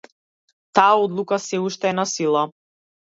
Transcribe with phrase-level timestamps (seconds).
[0.77, 2.43] Таа одлука сѐ уште е на сила.